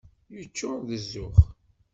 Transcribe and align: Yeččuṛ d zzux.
Yeččuṛ 0.35 0.79
d 0.87 0.89
zzux. 1.03 1.37